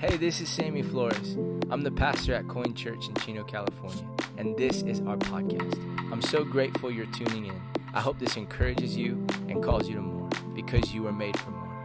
[0.00, 1.36] Hey, this is Sammy Flores.
[1.70, 5.76] I'm the pastor at Coin Church in Chino, California, and this is our podcast.
[6.12, 7.60] I'm so grateful you're tuning in.
[7.92, 11.50] I hope this encourages you and calls you to more because you were made for
[11.50, 11.82] more.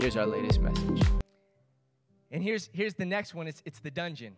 [0.00, 1.02] Here's our latest message.
[2.30, 4.36] And here's, here's the next one it's, it's the dungeon.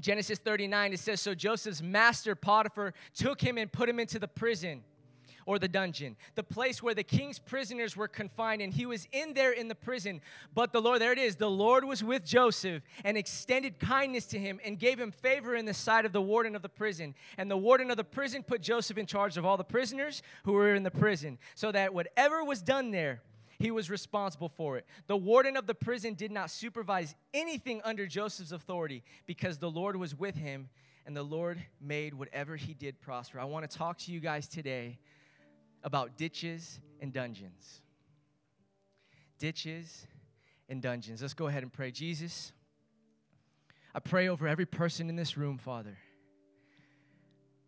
[0.00, 4.28] Genesis 39, it says, So Joseph's master, Potiphar, took him and put him into the
[4.28, 4.84] prison
[5.48, 9.32] or the dungeon, the place where the king's prisoners were confined, and he was in
[9.32, 10.20] there in the prison.
[10.54, 14.38] But the Lord, there it is, the Lord was with Joseph and extended kindness to
[14.38, 17.14] him and gave him favor in the sight of the warden of the prison.
[17.38, 20.52] And the warden of the prison put Joseph in charge of all the prisoners who
[20.52, 23.22] were in the prison, so that whatever was done there,
[23.58, 24.84] he was responsible for it.
[25.06, 29.96] The warden of the prison did not supervise anything under Joseph's authority because the Lord
[29.96, 30.68] was with him
[31.06, 33.40] and the Lord made whatever he did prosper.
[33.40, 34.98] I want to talk to you guys today
[35.82, 37.80] about ditches and dungeons.
[39.38, 40.06] Ditches
[40.68, 41.22] and dungeons.
[41.22, 41.90] Let's go ahead and pray.
[41.90, 42.52] Jesus,
[43.94, 45.96] I pray over every person in this room, Father.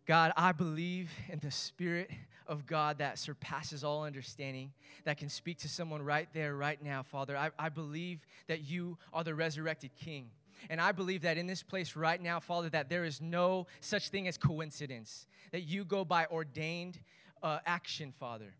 [0.05, 2.09] God, I believe in the Spirit
[2.47, 4.73] of God that surpasses all understanding,
[5.05, 7.37] that can speak to someone right there, right now, Father.
[7.37, 10.31] I, I believe that you are the resurrected King.
[10.69, 14.09] And I believe that in this place right now, Father, that there is no such
[14.09, 16.99] thing as coincidence, that you go by ordained
[17.43, 18.53] uh, action, Father.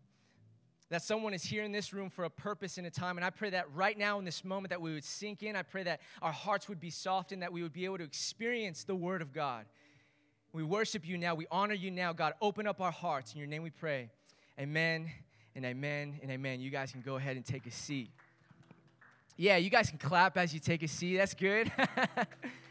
[0.90, 3.16] That someone is here in this room for a purpose and a time.
[3.16, 5.56] And I pray that right now in this moment that we would sink in.
[5.56, 8.84] I pray that our hearts would be softened, that we would be able to experience
[8.84, 9.64] the Word of God.
[10.52, 11.34] We worship you now.
[11.34, 12.12] We honor you now.
[12.12, 13.32] God, open up our hearts.
[13.32, 14.10] In your name we pray.
[14.60, 15.10] Amen
[15.56, 16.60] and amen and amen.
[16.60, 18.10] You guys can go ahead and take a seat.
[19.38, 21.16] Yeah, you guys can clap as you take a seat.
[21.16, 21.72] That's good.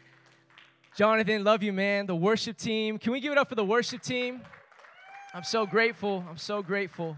[0.96, 2.06] Jonathan, love you, man.
[2.06, 2.98] The worship team.
[2.98, 4.42] Can we give it up for the worship team?
[5.34, 6.22] I'm so grateful.
[6.28, 7.16] I'm so grateful.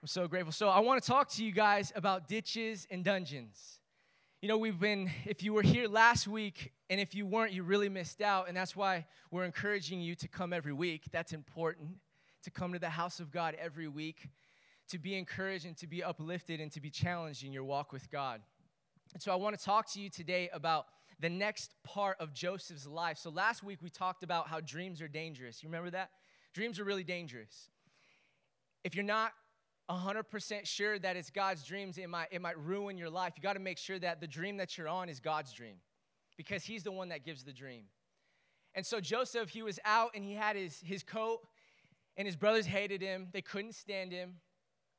[0.00, 0.52] I'm so grateful.
[0.52, 3.80] So, I want to talk to you guys about ditches and dungeons.
[4.40, 7.64] You know, we've been, if you were here last week, and if you weren't, you
[7.64, 8.46] really missed out.
[8.46, 11.06] And that's why we're encouraging you to come every week.
[11.10, 11.96] That's important
[12.44, 14.28] to come to the house of God every week,
[14.90, 18.08] to be encouraged and to be uplifted and to be challenged in your walk with
[18.08, 18.40] God.
[19.14, 20.86] And so, I want to talk to you today about
[21.18, 23.18] the next part of Joseph's life.
[23.18, 25.60] So, last week we talked about how dreams are dangerous.
[25.60, 26.10] You remember that?
[26.56, 27.68] Dreams are really dangerous.
[28.82, 29.32] If you're not
[29.90, 33.34] 100% sure that it's God's dreams, it might, it might ruin your life.
[33.36, 35.74] You got to make sure that the dream that you're on is God's dream
[36.38, 37.82] because He's the one that gives the dream.
[38.74, 41.40] And so Joseph, he was out and he had his, his coat,
[42.16, 43.28] and his brothers hated him.
[43.34, 44.36] They couldn't stand him.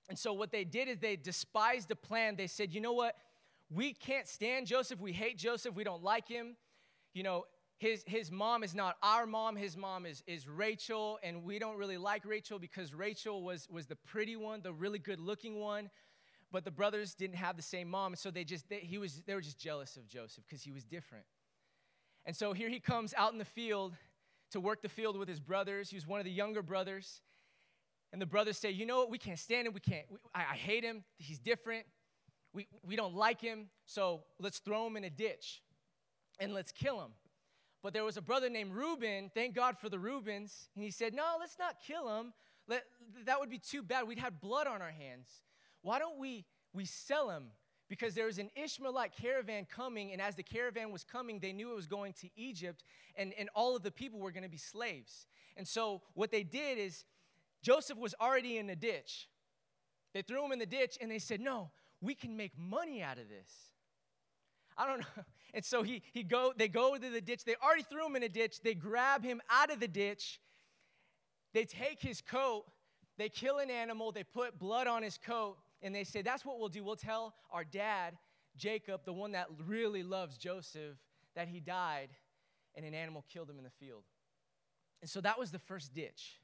[0.09, 2.35] And so what they did is they despised the plan.
[2.35, 3.15] They said, you know what?
[3.71, 4.99] We can't stand Joseph.
[4.99, 5.73] We hate Joseph.
[5.73, 6.55] We don't like him.
[7.15, 7.45] You know,
[7.77, 11.77] his, his mom is not our mom his mom is, is rachel and we don't
[11.77, 15.89] really like rachel because rachel was, was the pretty one the really good looking one
[16.51, 19.33] but the brothers didn't have the same mom so they just they, he was they
[19.33, 21.25] were just jealous of joseph because he was different.
[22.25, 23.95] And so here he comes out in the field
[24.51, 25.89] to work the field with his brothers.
[25.89, 27.21] He was one of the younger brothers.
[28.11, 29.09] And the brothers say you know what?
[29.09, 29.73] We can't stand him.
[29.73, 31.03] We can't we, I, I hate him.
[31.17, 31.85] He's different.
[32.53, 33.67] We, we don't like him.
[33.85, 35.61] So let's throw him in a ditch
[36.39, 37.11] and let's kill him
[37.83, 39.31] but there was a brother named Reuben.
[39.33, 40.69] Thank God for the Reubens.
[40.75, 42.33] And he said, No, let's not kill him.
[42.67, 42.83] Let,
[43.25, 44.07] that would be too bad.
[44.07, 45.27] We'd have blood on our hands.
[45.81, 47.47] Why don't we, we sell him?
[47.89, 51.71] Because there was an Ishmaelite caravan coming, and as the caravan was coming, they knew
[51.71, 52.83] it was going to Egypt,
[53.15, 55.25] and, and all of the people were going to be slaves.
[55.55, 57.05] And so what they did is
[57.61, 59.29] Joseph was already in the ditch.
[60.13, 61.71] They threw him in the ditch, and they said, No,
[62.01, 63.49] we can make money out of this.
[64.77, 65.23] I don't know.
[65.53, 67.43] And so he, he go, they go to the ditch.
[67.43, 68.61] They already threw him in a ditch.
[68.61, 70.39] They grab him out of the ditch.
[71.53, 72.65] They take his coat.
[73.17, 74.11] They kill an animal.
[74.11, 75.57] They put blood on his coat.
[75.81, 76.83] And they say, That's what we'll do.
[76.83, 78.17] We'll tell our dad,
[78.55, 80.97] Jacob, the one that really loves Joseph,
[81.33, 82.09] that he died
[82.75, 84.03] and an animal killed him in the field.
[85.01, 86.39] And so that was the first ditch.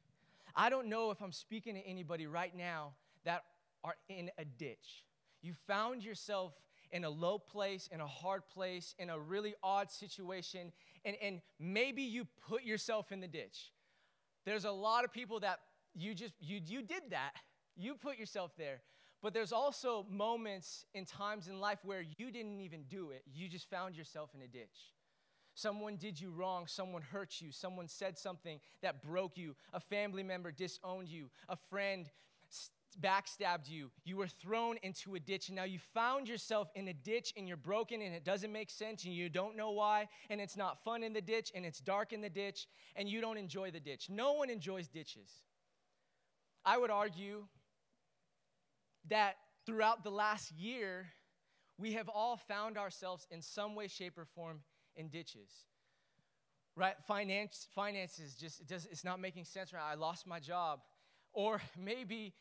[0.55, 2.93] I don't know if I'm speaking to anybody right now
[3.25, 3.43] that
[3.83, 5.03] are in a ditch.
[5.41, 6.53] You found yourself
[6.93, 10.72] in a low place, in a hard place, in a really odd situation,
[11.03, 13.73] and, and maybe you put yourself in the ditch.
[14.45, 15.59] There's a lot of people that
[15.95, 17.34] you just, you, you did that.
[17.75, 18.81] You put yourself there.
[19.22, 23.23] But there's also moments in times in life where you didn't even do it.
[23.34, 24.93] You just found yourself in a ditch.
[25.55, 26.67] Someone did you wrong.
[26.67, 27.51] Someone hurt you.
[27.51, 29.55] Someone said something that broke you.
[29.72, 31.29] A family member disowned you.
[31.47, 32.09] A friend
[32.95, 33.91] backstabbed you.
[34.03, 37.47] You were thrown into a ditch, and now you found yourself in a ditch and
[37.47, 40.84] you're broken and it doesn't make sense and you don't know why, and it's not
[40.84, 43.79] fun in the ditch and it's dark in the ditch and you don't enjoy the
[43.79, 44.09] ditch.
[44.09, 45.29] No one enjoys ditches.
[46.66, 47.45] I would argue
[49.09, 49.35] that
[49.66, 51.07] throughout the last year,
[51.78, 54.61] we have all found ourselves in some way, shape, or form
[54.96, 55.49] in ditches.
[56.75, 56.96] Right?
[57.07, 59.73] Finance, finances just it does, it's not making sense.
[59.73, 59.84] Right?
[59.84, 60.79] I lost my job.
[61.34, 62.34] Or maybe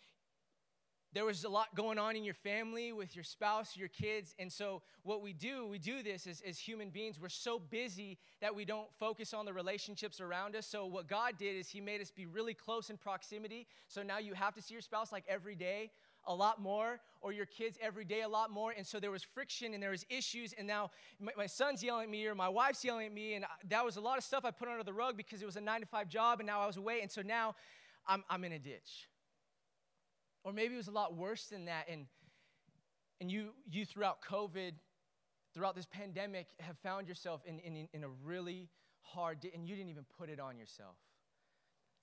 [1.15, 4.35] there was a lot going on in your family with your spouse, your kids.
[4.39, 7.21] And so, what we do, we do this as, as human beings.
[7.21, 10.67] We're so busy that we don't focus on the relationships around us.
[10.67, 13.67] So, what God did is He made us be really close in proximity.
[13.89, 15.91] So, now you have to see your spouse like every day
[16.27, 19.25] a lot more or your kids every day a lot more and so there was
[19.25, 20.89] friction and there was issues and now
[21.21, 23.97] my, my, son's yelling at me or my wife's yelling at me and that was
[23.97, 25.87] a lot of stuff i put under the rug because it was a nine to
[25.87, 27.57] five job and now i was away and so now
[28.07, 29.09] i'm, I'm in a ditch
[30.45, 31.89] or maybe it was a lot worse than that.
[31.89, 32.07] And,
[33.21, 34.73] and you, you, throughout COVID,
[35.55, 38.69] throughout this pandemic, have found yourself in, in, in a really
[39.03, 40.97] hard, di- and you didn't even put it on yourself.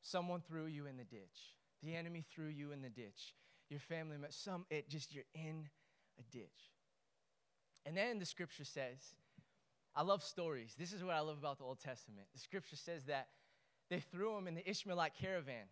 [0.02, 1.56] Someone threw you in the ditch.
[1.84, 3.36] The enemy threw you in the ditch.
[3.70, 5.68] Your family, met some, it just, you're in
[6.20, 6.72] a ditch.
[7.86, 9.16] And then the scripture says,
[9.96, 10.76] I love stories.
[10.78, 12.28] This is what I love about the Old Testament.
[12.34, 13.28] The scripture says that
[13.90, 15.66] they threw him in the Ishmaelite caravan.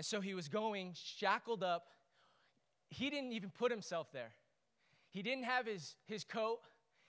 [0.00, 1.88] And so he was going shackled up.
[2.88, 4.32] He didn't even put himself there.
[5.10, 6.60] He didn't have his, his coat.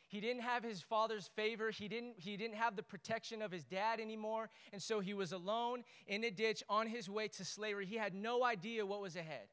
[0.09, 1.71] He didn't have his father's favor.
[1.71, 4.49] He didn't, he didn't have the protection of his dad anymore.
[4.73, 7.85] And so he was alone in a ditch on his way to slavery.
[7.85, 9.47] He had no idea what was ahead.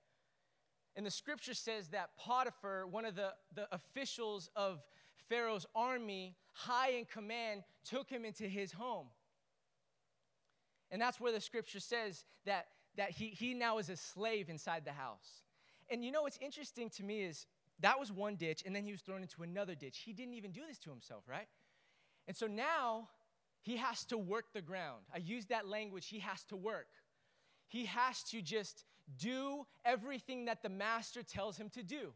[0.96, 4.82] And the scripture says that Potiphar, one of the, the officials of
[5.28, 9.06] Pharaoh's army, high in command, took him into his home.
[10.90, 12.66] And that's where the scripture says that
[12.98, 15.42] that he, he now is a slave inside the house.
[15.88, 17.46] And you know what's interesting to me is
[17.80, 20.02] that was one ditch, and then he was thrown into another ditch.
[20.04, 21.46] He didn't even do this to himself, right?
[22.26, 23.08] And so now
[23.62, 25.04] he has to work the ground.
[25.14, 26.88] I use that language, he has to work.
[27.68, 28.84] He has to just
[29.16, 32.12] do everything that the master tells him to do.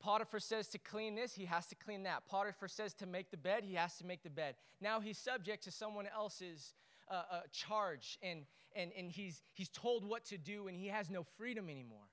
[0.00, 2.26] Potiphar says to clean this, he has to clean that.
[2.26, 4.56] Potiphar says to make the bed, he has to make the bed.
[4.80, 6.74] Now he's subject to someone else's
[7.10, 11.10] uh, uh, charge and, and, and he's, he's told what to do and he has
[11.10, 12.08] no freedom anymore.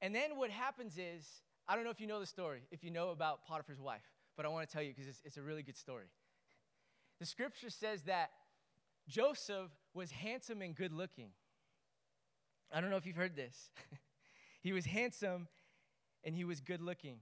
[0.00, 1.26] And then what happens is,
[1.66, 4.02] I don't know if you know the story, if you know about Potiphar's wife,
[4.36, 6.06] but I want to tell you because it's, it's a really good story.
[7.20, 8.30] The scripture says that
[9.08, 11.30] Joseph was handsome and good looking.
[12.72, 13.70] I don't know if you've heard this.
[14.60, 15.48] he was handsome
[16.24, 17.18] and he was good looking.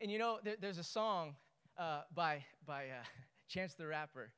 [0.00, 1.36] And you know, there, there's a song
[1.78, 3.04] uh, by, by uh,
[3.48, 4.32] Chance the Rapper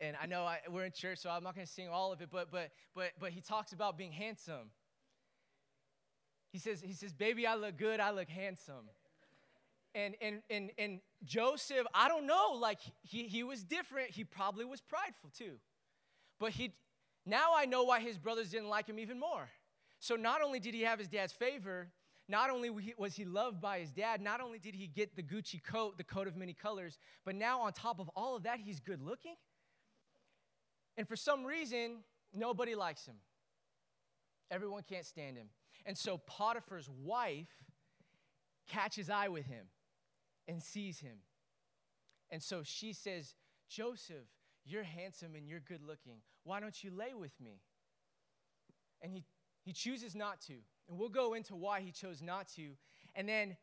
[0.00, 2.20] and I know I, we're in church, so I'm not going to sing all of
[2.20, 4.70] it, but, but, but, but he talks about being handsome.
[6.52, 8.88] He says, he says, baby, I look good, I look handsome.
[9.94, 14.10] And, and, and, and Joseph, I don't know, like he, he was different.
[14.10, 15.54] He probably was prideful too.
[16.38, 16.72] But he,
[17.26, 19.48] now I know why his brothers didn't like him even more.
[19.98, 21.88] So not only did he have his dad's favor,
[22.28, 25.62] not only was he loved by his dad, not only did he get the Gucci
[25.62, 28.80] coat, the coat of many colors, but now on top of all of that, he's
[28.80, 29.34] good looking.
[31.00, 32.00] And for some reason,
[32.34, 33.14] nobody likes him.
[34.50, 35.46] Everyone can't stand him.
[35.86, 37.48] And so Potiphar's wife
[38.68, 39.64] catches eye with him
[40.46, 41.16] and sees him.
[42.30, 43.34] And so she says,
[43.66, 44.26] Joseph,
[44.66, 46.18] you're handsome and you're good looking.
[46.44, 47.62] Why don't you lay with me?
[49.00, 49.24] And he,
[49.62, 50.56] he chooses not to.
[50.86, 52.72] And we'll go into why he chose not to.
[53.14, 53.56] And then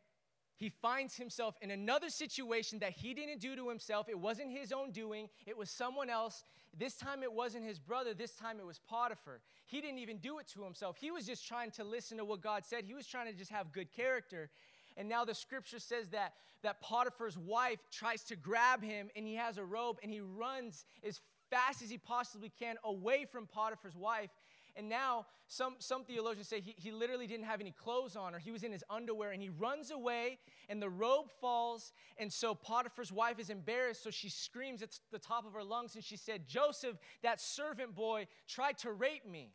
[0.57, 4.09] he finds himself in another situation that he didn't do to himself.
[4.09, 6.43] It wasn't his own doing, it was someone else.
[6.77, 9.39] This time it wasn't his brother, this time it was Potiphar.
[9.65, 10.97] He didn't even do it to himself.
[10.97, 13.51] He was just trying to listen to what God said, he was trying to just
[13.51, 14.49] have good character.
[14.97, 16.33] And now the scripture says that,
[16.63, 20.85] that Potiphar's wife tries to grab him and he has a robe and he runs
[21.05, 21.21] as
[21.51, 24.31] fast as he possibly can away from Potiphar's wife
[24.77, 28.39] and now some, some theologians say he, he literally didn't have any clothes on or
[28.39, 30.37] he was in his underwear and he runs away
[30.69, 31.93] and the robe falls.
[32.17, 34.03] And so Potiphar's wife is embarrassed.
[34.03, 37.95] So she screams at the top of her lungs and she said, Joseph, that servant
[37.95, 39.49] boy, tried to rape me.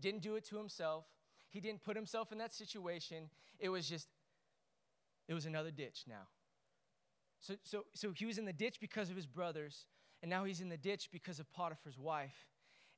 [0.00, 1.04] Didn't do it to himself.
[1.50, 3.30] He didn't put himself in that situation.
[3.60, 4.08] It was just,
[5.28, 6.28] it was another ditch now.
[7.40, 9.86] So, so, so he was in the ditch because of his brothers,
[10.22, 12.46] and now he's in the ditch because of Potiphar's wife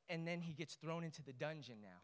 [0.09, 2.02] and then he gets thrown into the dungeon now.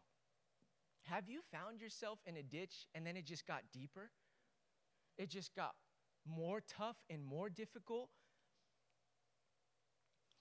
[1.03, 4.11] Have you found yourself in a ditch and then it just got deeper?
[5.17, 5.73] It just got
[6.25, 8.09] more tough and more difficult?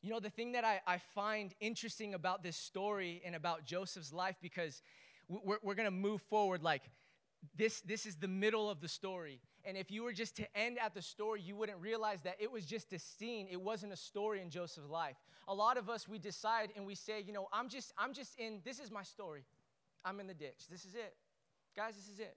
[0.02, 4.12] You know, the thing that I, I find interesting about this story and about Joseph's
[4.12, 4.80] life, because
[5.28, 6.82] we're, we're going to move forward like
[7.56, 9.40] this, this is the middle of the story.
[9.68, 12.50] And if you were just to end at the story, you wouldn't realize that it
[12.50, 13.46] was just a scene.
[13.50, 15.16] It wasn't a story in Joseph's life.
[15.46, 18.34] A lot of us, we decide and we say, you know, I'm just, I'm just
[18.38, 19.44] in, this is my story.
[20.06, 20.68] I'm in the ditch.
[20.70, 21.14] This is it.
[21.76, 22.34] Guys, this is it.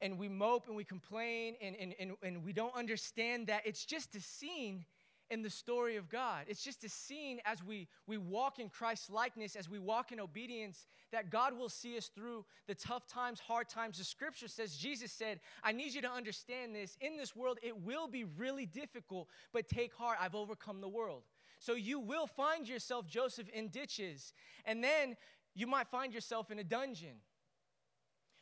[0.00, 3.84] and we mope and we complain and, and, and, and we don't understand that it's
[3.84, 4.84] just a scene
[5.30, 6.44] in the story of God.
[6.48, 10.20] It's just a scene as we, we walk in Christ's likeness, as we walk in
[10.20, 13.98] obedience, that God will see us through the tough times, hard times.
[13.98, 16.96] The scripture says, Jesus said, I need you to understand this.
[17.00, 21.22] In this world, it will be really difficult, but take heart, I've overcome the world.
[21.58, 25.16] So you will find yourself, Joseph, in ditches, and then
[25.54, 27.16] you might find yourself in a dungeon.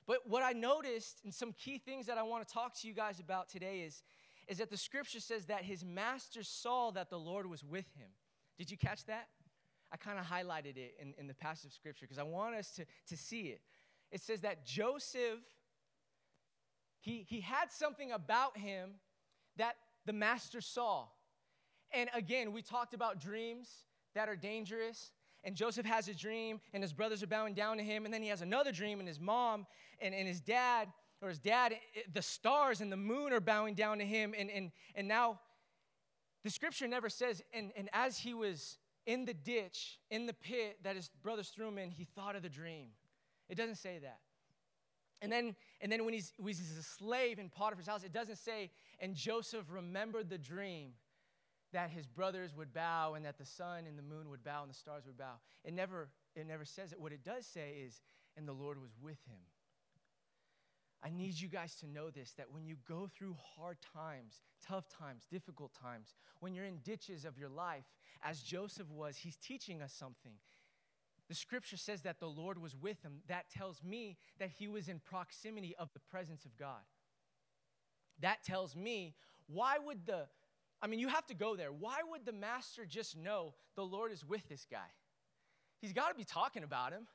[0.07, 2.95] But what I noticed, and some key things that I want to talk to you
[2.95, 4.03] guys about today is,
[4.49, 8.08] is that the scripture says that his master saw that the Lord was with him.
[8.58, 9.28] Did you catch that?
[9.92, 12.70] I kind of highlighted it in, in the passage of scripture because I want us
[12.72, 13.61] to, to see it.
[14.11, 15.40] It says that Joseph,
[17.00, 18.90] he, he had something about him
[19.56, 21.04] that the master saw.
[21.92, 23.68] And again, we talked about dreams
[24.14, 25.12] that are dangerous.
[25.44, 28.04] And Joseph has a dream, and his brothers are bowing down to him.
[28.04, 29.66] And then he has another dream, and his mom
[30.00, 30.88] and, and his dad,
[31.23, 31.75] or his dad,
[32.12, 34.35] the stars and the moon are bowing down to him.
[34.37, 35.38] And, and, and now
[36.43, 40.79] the scripture never says, and, and as he was in the ditch, in the pit
[40.83, 42.88] that his brothers threw him in, he thought of the dream.
[43.49, 44.19] It doesn't say that.
[45.21, 48.38] And then, and then when he's, when he's a slave in Potiphar's house, it doesn't
[48.38, 50.91] say, and Joseph remembered the dream
[51.73, 54.71] that his brothers would bow and that the sun and the moon would bow and
[54.71, 55.35] the stars would bow.
[55.64, 57.00] It never, it never says it.
[57.00, 58.02] What it does say is,
[58.37, 59.38] and the Lord was with him.
[61.04, 64.88] I need you guys to know this that when you go through hard times, tough
[64.88, 67.85] times, difficult times, when you're in ditches of your life,
[68.23, 70.32] as Joseph was, he's teaching us something.
[71.28, 73.21] The scripture says that the Lord was with him.
[73.26, 76.82] That tells me that he was in proximity of the presence of God.
[78.21, 79.14] That tells me
[79.47, 80.26] why would the
[80.82, 81.71] I mean, you have to go there.
[81.71, 84.90] Why would the master just know the Lord is with this guy?
[85.80, 87.06] He's got to be talking about him.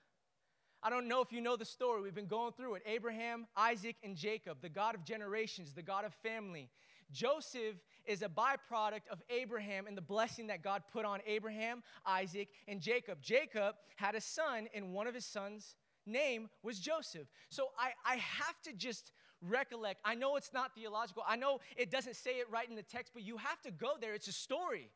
[0.88, 2.02] I don't know if you know the story.
[2.02, 6.06] We've been going through it Abraham, Isaac, and Jacob, the God of generations, the God
[6.06, 6.70] of family.
[7.12, 7.76] Joseph
[8.06, 12.80] is a byproduct of Abraham and the blessing that God put on Abraham, Isaac, and
[12.80, 13.18] Jacob.
[13.22, 15.76] Jacob had a son, and one of his sons'
[16.06, 17.28] name was Joseph.
[17.50, 20.00] So I, I have to just recollect.
[20.06, 21.22] I know it's not theological.
[21.28, 23.96] I know it doesn't say it right in the text, but you have to go
[24.00, 24.14] there.
[24.14, 24.90] It's a story.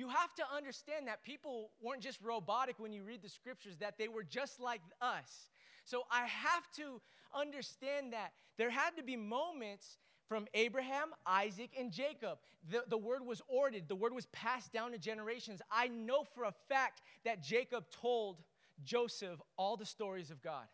[0.00, 3.98] You have to understand that people weren't just robotic when you read the scriptures, that
[3.98, 5.50] they were just like us.
[5.84, 7.02] So I have to
[7.34, 12.38] understand that there had to be moments from Abraham, Isaac, and Jacob.
[12.70, 15.60] The, the word was ordered, the word was passed down to generations.
[15.70, 18.38] I know for a fact that Jacob told
[18.82, 20.64] Joseph all the stories of God.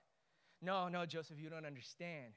[0.62, 2.32] No, no, Joseph, you don't understand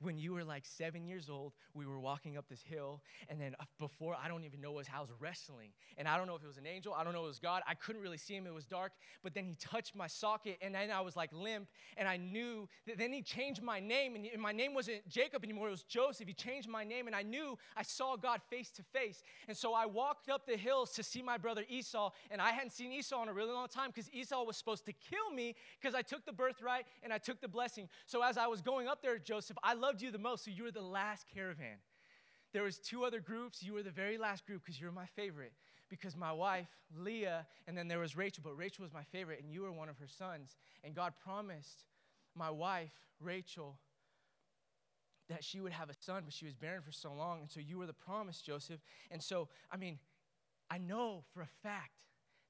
[0.00, 3.54] when you were like seven years old, we were walking up this hill, and then
[3.60, 5.70] uh, before, I don't even know was how I was wrestling.
[5.96, 7.38] And I don't know if it was an angel, I don't know if it was
[7.38, 7.62] God.
[7.66, 8.92] I couldn't really see him, it was dark.
[9.22, 12.68] But then he touched my socket, and then I was like limp, and I knew.
[12.86, 16.26] That then he changed my name, and my name wasn't Jacob anymore, it was Joseph.
[16.26, 19.22] He changed my name, and I knew I saw God face to face.
[19.48, 22.70] And so I walked up the hills to see my brother Esau, and I hadn't
[22.70, 25.94] seen Esau in a really long time because Esau was supposed to kill me because
[25.94, 27.88] I took the birthright and I took the blessing.
[28.06, 30.64] So as I was going up there, Joseph, I loved you the most, so you
[30.64, 31.76] were the last caravan.
[32.52, 33.62] There was two other groups.
[33.62, 35.52] You were the very last group because you were my favorite.
[35.90, 39.52] Because my wife, Leah, and then there was Rachel, but Rachel was my favorite, and
[39.52, 40.56] you were one of her sons.
[40.82, 41.84] And God promised
[42.34, 43.76] my wife, Rachel,
[45.28, 47.40] that she would have a son, but she was barren for so long.
[47.40, 48.80] And so you were the promise, Joseph.
[49.10, 49.98] And so, I mean,
[50.70, 51.92] I know for a fact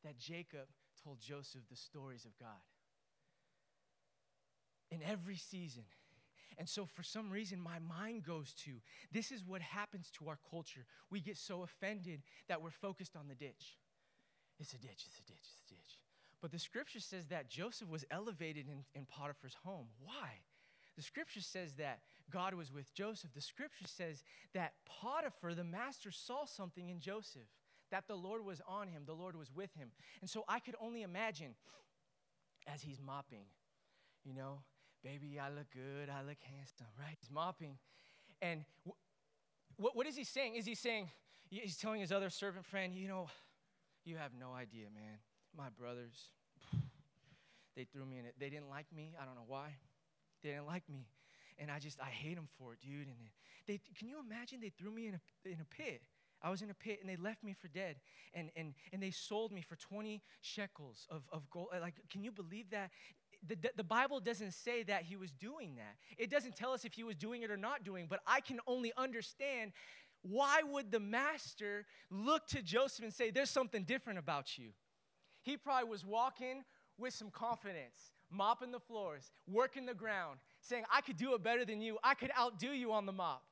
[0.05, 0.69] that Jacob
[1.03, 2.63] told Joseph the stories of God.
[4.91, 5.85] In every season,
[6.59, 8.73] and so, for some reason, my mind goes to
[9.13, 10.87] this is what happens to our culture.
[11.11, 13.79] We get so offended that we're focused on the ditch.
[14.61, 15.99] It's a ditch, it's a ditch, it's a ditch.
[16.41, 19.87] But the scripture says that Joseph was elevated in, in Potiphar's home.
[20.03, 20.41] Why?
[20.97, 23.31] The scripture says that God was with Joseph.
[23.35, 27.49] The scripture says that Potiphar, the master, saw something in Joseph,
[27.91, 29.91] that the Lord was on him, the Lord was with him.
[30.21, 31.55] And so I could only imagine
[32.67, 33.45] as he's mopping,
[34.25, 34.61] you know,
[35.05, 37.17] baby, I look good, I look handsome, right?
[37.21, 37.77] He's mopping.
[38.41, 38.65] And
[39.77, 40.57] what, what is he saying?
[40.57, 41.11] Is he saying,
[41.51, 43.29] he's telling his other servant friend, you know,
[44.05, 45.19] you have no idea, man.
[45.57, 46.31] My brothers,
[47.77, 48.35] they threw me in it.
[48.41, 49.15] They didn't like me.
[49.21, 49.77] I don't know why.
[50.43, 51.07] They didn't like me.
[51.59, 53.07] And I just, I hate them for it, dude.
[53.07, 53.17] And
[53.67, 56.03] they, can you imagine they threw me in a, in a pit?
[56.43, 57.97] I was in a pit and they left me for dead.
[58.35, 61.69] And, and, and they sold me for 20 shekels of, of gold.
[61.81, 62.91] Like, can you believe that?
[63.47, 65.97] The, the Bible doesn't say that he was doing that.
[66.19, 68.61] It doesn't tell us if he was doing it or not doing, but I can
[68.67, 69.73] only understand
[70.23, 74.71] why would the master look to Joseph and say, There's something different about you?
[75.43, 76.65] He probably was walking
[76.97, 81.65] with some confidence, mopping the floors, working the ground, saying, I could do it better
[81.65, 81.99] than you.
[82.03, 83.43] I could outdo you on the mop.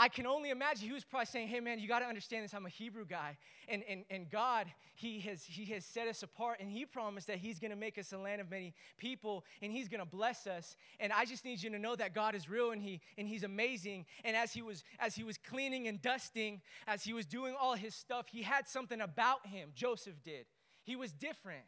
[0.00, 2.54] I can only imagine he was probably saying, Hey man, you got to understand this.
[2.54, 3.36] I'm a Hebrew guy.
[3.68, 7.38] And, and, and God, he has, he has set us apart and He promised that
[7.38, 10.46] He's going to make us a land of many people and He's going to bless
[10.46, 10.76] us.
[11.00, 13.42] And I just need you to know that God is real and, he, and He's
[13.42, 14.06] amazing.
[14.24, 17.74] And as he, was, as he was cleaning and dusting, as He was doing all
[17.74, 20.46] His stuff, He had something about Him, Joseph did.
[20.84, 21.64] He was different,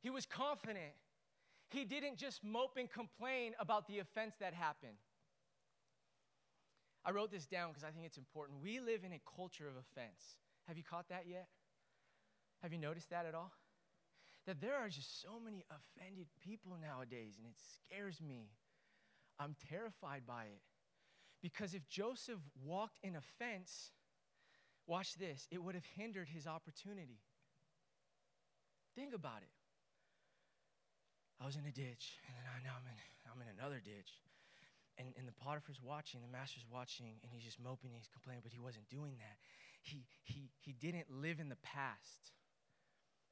[0.00, 0.92] He was confident.
[1.70, 4.94] He didn't just mope and complain about the offense that happened.
[7.04, 8.62] I wrote this down because I think it's important.
[8.62, 10.38] We live in a culture of offense.
[10.66, 11.48] Have you caught that yet?
[12.62, 13.52] Have you noticed that at all?
[14.46, 18.48] That there are just so many offended people nowadays, and it scares me.
[19.38, 20.62] I'm terrified by it.
[21.42, 23.90] Because if Joseph walked in offense,
[24.86, 27.20] watch this, it would have hindered his opportunity.
[28.94, 29.52] Think about it.
[31.40, 32.96] I was in a ditch, and then I, now I'm in,
[33.28, 34.22] I'm in another ditch.
[34.96, 38.42] And, and the Potiphar's watching, the master's watching, and he's just moping and he's complaining,
[38.44, 39.36] but he wasn't doing that.
[39.82, 42.32] He, he, he didn't live in the past.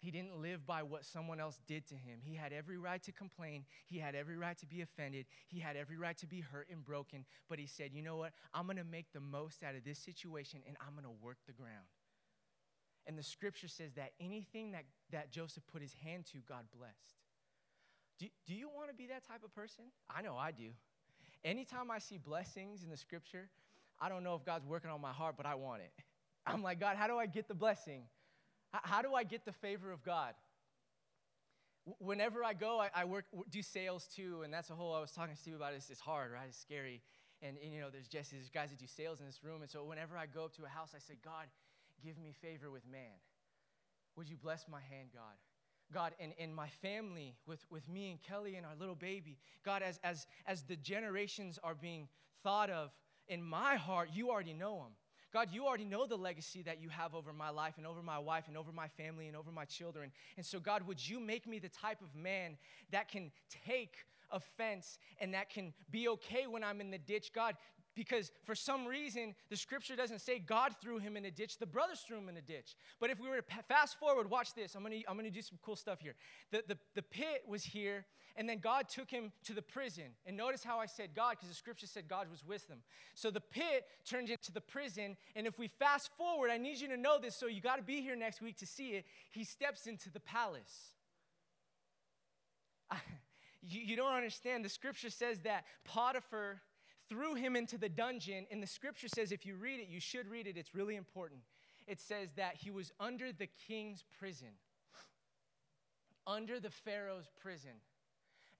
[0.03, 2.19] He didn't live by what someone else did to him.
[2.25, 3.65] He had every right to complain.
[3.87, 5.27] He had every right to be offended.
[5.47, 7.25] He had every right to be hurt and broken.
[7.49, 8.33] But he said, you know what?
[8.53, 11.39] I'm going to make the most out of this situation and I'm going to work
[11.47, 11.87] the ground.
[13.07, 17.23] And the scripture says that anything that, that Joseph put his hand to, God blessed.
[18.19, 19.85] Do, do you want to be that type of person?
[20.11, 20.71] I know I do.
[21.45, 23.49] Anytime I see blessings in the scripture,
[24.01, 25.93] I don't know if God's working on my heart, but I want it.
[26.47, 28.03] I'm like, God, how do I get the blessing?
[28.73, 30.35] How do I get the favor of God?
[31.99, 35.11] Whenever I go, I, I work, do sales too, and that's a whole, I was
[35.11, 36.47] talking to Steve about it's, it's hard, right?
[36.49, 37.03] It's scary.
[37.43, 39.63] And, and, you know, there's Jesse, there's guys that do sales in this room.
[39.63, 41.47] And so whenever I go up to a house, I say, God,
[42.03, 43.19] give me favor with man.
[44.17, 45.35] Would you bless my hand, God?
[45.93, 49.83] God, in, in my family, with, with me and Kelly and our little baby, God,
[49.83, 52.09] as, as, as the generations are being
[52.43, 52.91] thought of
[53.29, 54.93] in my heart, you already know them.
[55.33, 58.19] God, you already know the legacy that you have over my life and over my
[58.19, 60.13] wife and over my family and over my children.
[60.37, 62.59] And so, God, would you make me the type of man
[62.91, 63.33] that can
[63.67, 63.95] take
[64.31, 67.33] offense and that can be okay when I'm in the ditch?
[67.33, 67.57] God,
[67.95, 71.67] because for some reason the scripture doesn't say god threw him in a ditch the
[71.67, 72.77] brothers threw him in a ditch.
[73.01, 75.59] But if we were to fast forward watch this i'm gonna, I'm gonna do some
[75.63, 76.15] cool stuff here.
[76.51, 80.15] The, the, the pit was here and then god took him to the prison.
[80.27, 82.79] And notice how i said god because the scripture said god was with them.
[83.15, 86.89] So the pit turned into the prison and if we fast forward i need you
[86.89, 89.05] to know this so you got to be here next week to see it.
[89.31, 90.93] He steps into the palace.
[93.63, 94.65] You, you don't understand.
[94.65, 96.61] The scripture says that potiphar
[97.13, 98.47] threw him into the dungeon.
[98.51, 101.41] And the scripture says, if you read it, you should read it, it's really important.
[101.87, 104.49] It says that he was under the king's prison,
[106.27, 107.73] under the Pharaoh's prison.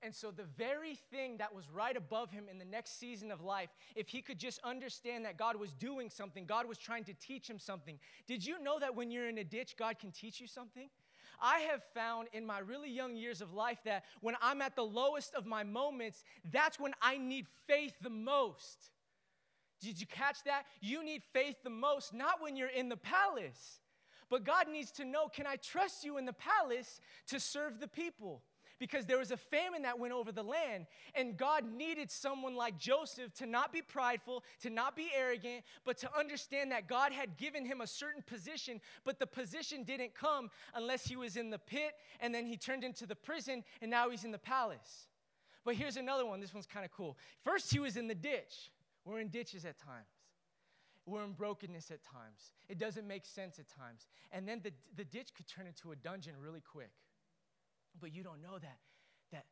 [0.03, 3.41] And so, the very thing that was right above him in the next season of
[3.41, 7.13] life, if he could just understand that God was doing something, God was trying to
[7.13, 7.97] teach him something.
[8.27, 10.89] Did you know that when you're in a ditch, God can teach you something?
[11.43, 14.83] I have found in my really young years of life that when I'm at the
[14.83, 18.91] lowest of my moments, that's when I need faith the most.
[19.81, 20.63] Did you catch that?
[20.79, 23.81] You need faith the most, not when you're in the palace.
[24.29, 27.89] But God needs to know can I trust you in the palace to serve the
[27.89, 28.41] people?
[28.79, 30.87] Because there was a famine that went over the land.
[31.15, 35.97] And God needed someone like Joseph to not be prideful, to not be arrogant, but
[35.99, 40.49] to understand that God had given him a certain position, but the position didn't come
[40.73, 44.09] unless he was in the pit and then he turned into the prison and now
[44.09, 45.07] he's in the palace.
[45.65, 46.39] But here's another one.
[46.39, 47.17] This one's kind of cool.
[47.43, 48.71] First, he was in the ditch.
[49.05, 50.07] We're in ditches at times.
[51.05, 52.53] We're in brokenness at times.
[52.69, 54.07] It doesn't make sense at times.
[54.31, 56.91] And then the, the ditch could turn into a dungeon really quick.
[57.99, 58.79] But you don't know that,
[59.31, 59.45] that,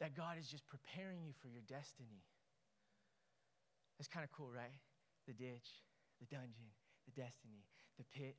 [0.00, 2.22] that God is just preparing you for your destiny.
[3.98, 4.78] That's kind of cool, right?
[5.26, 5.82] The ditch,
[6.20, 6.70] the dungeon,
[7.04, 7.66] the destiny,
[7.98, 8.36] the pit,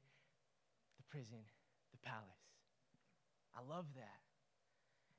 [0.98, 1.44] the prison,
[1.92, 2.48] the palace.
[3.56, 4.24] I love that.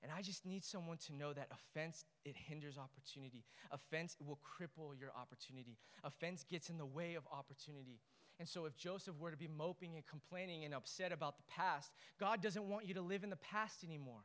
[0.02, 3.44] And I just need someone to know that offense, it hinders opportunity.
[3.70, 5.76] Offense will cripple your opportunity.
[6.04, 8.00] Offense gets in the way of opportunity.
[8.40, 11.92] And so, if Joseph were to be moping and complaining and upset about the past,
[12.18, 14.22] God doesn't want you to live in the past anymore.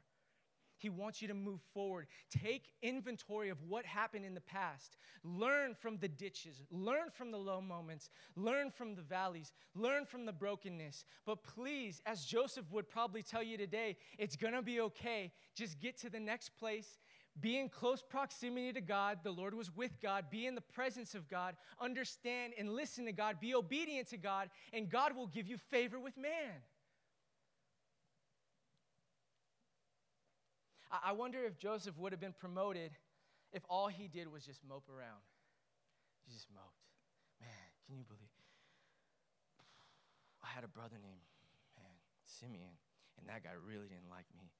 [0.77, 2.07] He wants you to move forward.
[2.29, 4.97] Take inventory of what happened in the past.
[5.23, 6.61] Learn from the ditches.
[6.71, 8.09] Learn from the low moments.
[8.35, 9.51] Learn from the valleys.
[9.73, 11.03] Learn from the brokenness.
[11.25, 15.31] But please, as Joseph would probably tell you today, it's going to be okay.
[15.55, 16.99] Just get to the next place
[17.41, 19.19] be in close proximity to God.
[19.23, 20.25] The Lord was with God.
[20.29, 21.55] Be in the presence of God.
[21.81, 23.39] Understand and listen to God.
[23.41, 26.61] Be obedient to God, and God will give you favor with man.
[31.03, 32.91] I wonder if Joseph would have been promoted
[33.51, 35.23] if all he did was just mope around?
[36.25, 36.83] He just moped.
[37.41, 38.31] Man, can you believe?
[40.43, 41.25] I had a brother named,
[41.75, 42.75] man, Simeon,
[43.19, 44.51] and that guy really didn't like me.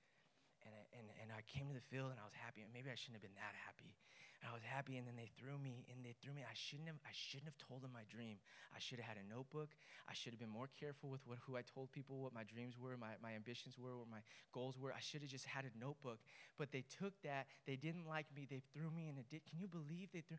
[0.66, 2.90] And, I, and, and I came to the field and I was happy, and maybe
[2.90, 3.94] I shouldn't have been that happy.
[4.42, 6.42] And I was happy, and then they threw me, and they threw me.
[6.44, 8.42] I shouldn't have, I shouldn't have told them my dream.
[8.74, 9.72] I should have had a notebook.
[10.10, 12.76] I should have been more careful with what, who I told people what my dreams
[12.76, 14.92] were, my, my ambitions were, what my goals were.
[14.92, 16.20] I should have just had a notebook.
[16.58, 17.48] But they took that.
[17.66, 18.46] They didn't like me.
[18.50, 19.46] They threw me in a ditch.
[19.50, 20.38] Can you believe they threw?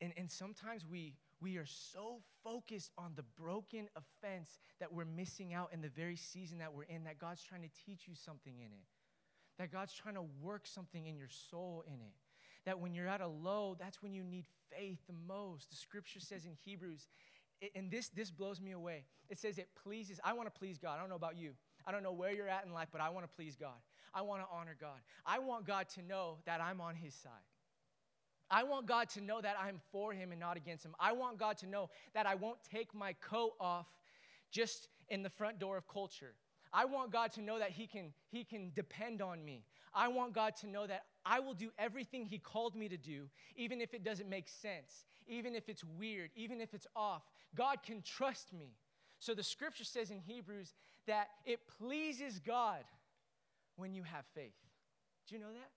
[0.00, 5.54] And, and sometimes we, we are so focused on the broken offense that we're missing
[5.54, 8.54] out in the very season that we're in, that God's trying to teach you something
[8.58, 8.86] in it,
[9.58, 12.14] that God's trying to work something in your soul in it.
[12.64, 14.44] That when you're at a low, that's when you need
[14.76, 15.70] faith the most.
[15.70, 17.08] The scripture says in Hebrews,
[17.74, 19.04] and this, this blows me away.
[19.28, 20.96] It says it pleases, I want to please God.
[20.96, 21.52] I don't know about you.
[21.86, 23.78] I don't know where you're at in life, but I want to please God.
[24.14, 25.00] I want to honor God.
[25.26, 27.32] I want God to know that I'm on his side.
[28.50, 30.94] I want God to know that I'm for him and not against him.
[30.98, 33.86] I want God to know that I won't take my coat off
[34.50, 36.34] just in the front door of culture.
[36.72, 39.64] I want God to know that he can, he can depend on me.
[39.94, 43.28] I want God to know that I will do everything He called me to do,
[43.56, 47.22] even if it doesn't make sense, even if it's weird, even if it's off.
[47.54, 48.76] God can trust me.
[49.18, 50.74] So the scripture says in Hebrews
[51.06, 52.84] that it pleases God
[53.76, 54.54] when you have faith.
[55.26, 55.70] Do you know that?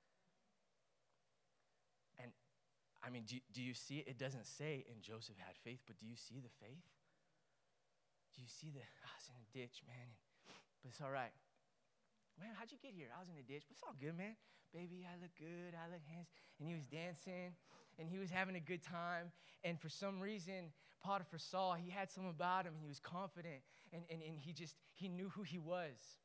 [3.03, 4.17] I mean, do, do you see it?
[4.17, 6.85] Doesn't say, and Joseph had faith, but do you see the faith?
[8.35, 10.09] Do you see the, ah, I was in a ditch, man,
[10.81, 11.33] but it's all right.
[12.39, 13.09] Man, how'd you get here?
[13.11, 14.37] I was in a ditch, but it's all good, man.
[14.73, 16.31] Baby, I look good, I look handsome.
[16.59, 17.57] And he was dancing,
[17.99, 19.33] and he was having a good time.
[19.65, 20.71] And for some reason,
[21.03, 24.75] Potiphar saw he had something about him, he was confident, and, and, and he just,
[24.93, 26.20] he knew who he was.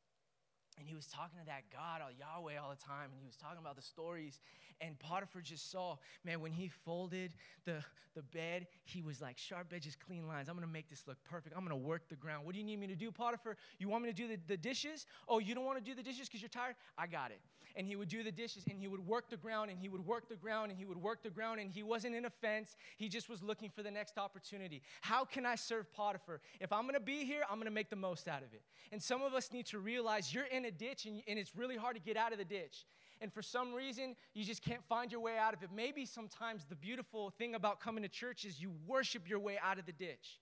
[0.79, 3.37] And he was talking to that God, all Yahweh, all the time, and he was
[3.37, 4.41] talking about the stories.
[4.81, 7.33] And Potiphar just saw, man, when he folded
[7.65, 7.83] the,
[8.15, 10.49] the bed, he was like, sharp edges, clean lines.
[10.49, 11.55] I'm gonna make this look perfect.
[11.57, 12.45] I'm gonna work the ground.
[12.45, 13.57] What do you need me to do, Potiphar?
[13.79, 15.07] You want me to do the, the dishes?
[15.29, 16.75] Oh, you don't wanna do the dishes because you're tired?
[16.99, 17.41] I got it.
[17.75, 20.05] And he would do the dishes and he would work the ground and he would
[20.07, 22.77] work the ground and he would work the ground and he wasn't in offense.
[22.97, 24.83] He just was looking for the next opportunity.
[25.03, 26.41] How can I serve Potiphar?
[26.61, 28.63] If I'm gonna be here, I'm gonna make the most out of it.
[28.93, 31.77] And some of us need to realize you're in a ditch and, and it's really
[31.77, 32.85] hard to get out of the ditch
[33.21, 35.71] and for some reason you just can't find your way out of it.
[35.75, 39.79] Maybe sometimes the beautiful thing about coming to church is you worship your way out
[39.79, 40.41] of the ditch.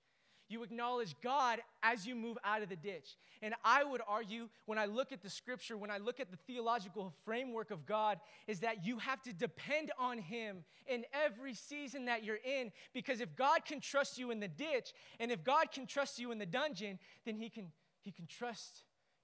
[0.49, 3.17] You acknowledge God as you move out of the ditch.
[3.41, 6.37] And I would argue, when I look at the scripture, when I look at the
[6.47, 12.05] theological framework of God, is that you have to depend on Him in every season
[12.07, 12.73] that you're in.
[12.93, 16.31] Because if God can trust you in the ditch, and if God can trust you
[16.31, 18.83] in the dungeon, then He can, he can trust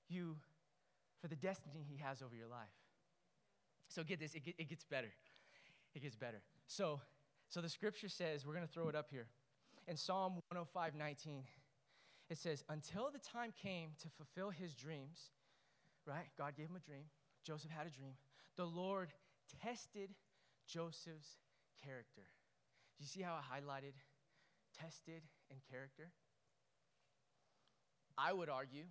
[0.08, 0.36] you
[1.20, 2.68] for the destiny He has over your life.
[3.88, 5.12] So get this, it, it gets better.
[5.94, 6.42] It gets better.
[6.66, 7.00] So,
[7.48, 9.26] so the scripture says, we're going to throw it up here.
[9.88, 11.42] In Psalm 105 19,
[12.28, 15.30] it says, Until the time came to fulfill his dreams,
[16.06, 16.26] right?
[16.38, 17.04] God gave him a dream.
[17.44, 18.12] Joseph had a dream.
[18.56, 19.08] The Lord
[19.62, 20.10] tested
[20.68, 21.38] Joseph's
[21.84, 22.22] character.
[22.98, 23.94] Do you see how I highlighted
[24.78, 26.10] tested and character?
[28.16, 28.84] I would argue,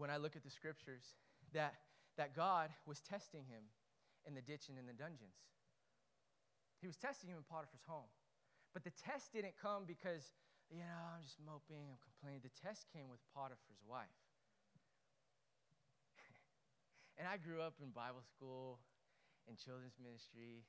[0.00, 1.04] when I look at the scriptures,
[1.52, 1.76] that
[2.16, 3.68] that God was testing him
[4.24, 5.36] in the ditch and in the dungeons.
[6.80, 8.08] He was testing him in Potiphar's home.
[8.72, 10.32] But the test didn't come because,
[10.72, 12.40] you know, I'm just moping, I'm complaining.
[12.40, 14.20] The test came with Potiphar's wife.
[17.20, 18.80] and I grew up in Bible school
[19.48, 20.64] and children's ministry,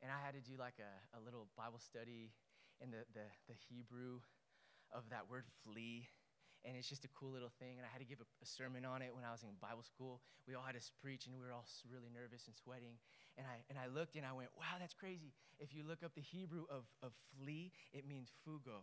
[0.00, 2.32] and I had to do like a, a little Bible study
[2.80, 4.24] in the, the, the Hebrew
[4.92, 6.08] of that word flee
[6.66, 7.78] and it's just a cool little thing.
[7.78, 9.86] And I had to give a, a, sermon on it when I was in Bible
[9.86, 10.20] school.
[10.50, 12.98] We all had to preach, and we were all really nervous and sweating.
[13.38, 15.32] And I, and I looked and I went, wow, that's crazy.
[15.62, 18.82] If you look up the Hebrew of, of flee, it means fuego,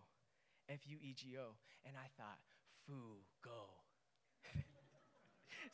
[0.70, 1.60] F U E G O.
[1.84, 2.40] And I thought,
[2.88, 3.76] fuego.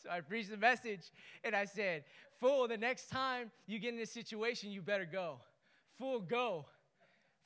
[0.02, 2.06] so I preached the message, and I said,
[2.40, 5.38] fool, the next time you get in this situation, you better go.
[5.98, 6.66] Fool, go.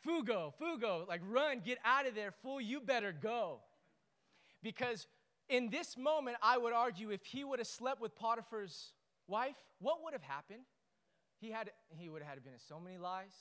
[0.02, 2.34] Fuego, fuego, like run, get out of there.
[2.44, 3.60] Fool, you better go.
[4.64, 5.08] Because
[5.50, 8.94] in this moment, I would argue if he would have slept with Potiphar's
[9.28, 10.64] wife, what would have happened?
[11.40, 13.36] He, had, he would have had been in so many lies.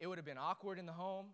[0.00, 1.26] It would have been awkward in the home.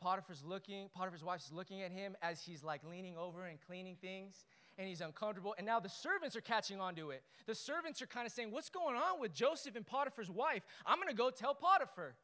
[0.00, 4.44] Potiphar's looking, Potiphar's wife's looking at him as he's like leaning over and cleaning things,
[4.78, 5.54] and he's uncomfortable.
[5.56, 7.22] And now the servants are catching on to it.
[7.46, 10.62] The servants are kind of saying, What's going on with Joseph and Potiphar's wife?
[10.84, 12.14] I'm gonna go tell Potiphar.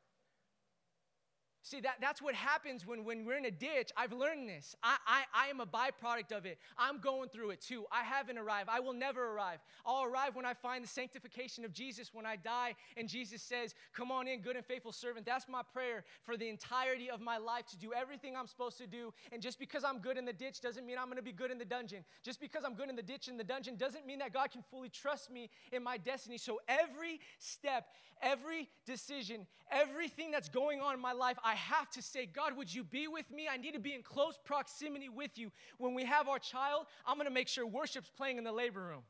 [1.65, 3.93] See, that, that's what happens when, when we're in a ditch.
[3.97, 4.75] I've learned this.
[4.83, 6.59] I, I, I am a byproduct of it.
[6.77, 7.85] I'm going through it too.
[7.93, 8.69] I haven't arrived.
[8.69, 9.61] I will never arrive.
[9.87, 13.75] I'll arrive when I find the sanctification of Jesus, when I die, and Jesus says,
[13.95, 15.25] Come on in, good and faithful servant.
[15.25, 18.89] That's my prayer for the entirety of my life to do everything I'm supposed to
[18.89, 19.15] do.
[19.31, 21.53] And just because I'm good in the ditch doesn't mean I'm going to be good
[21.53, 22.05] in the dungeon.
[22.25, 24.63] Just because I'm good in the ditch in the dungeon doesn't mean that God can
[24.69, 26.39] fully trust me in my destiny.
[26.39, 27.87] So every step,
[28.21, 32.73] every decision, everything that's going on in my life, I have to say, God, would
[32.73, 33.49] you be with me?
[33.51, 35.51] I need to be in close proximity with you.
[35.79, 39.03] When we have our child, I'm gonna make sure worship's playing in the labor room.